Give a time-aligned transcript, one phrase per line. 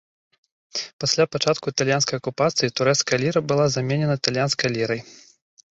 [1.03, 5.01] Пасля пачатку італьянскай акупацыі, турэцкая ліра была заменена італьянскай лірай.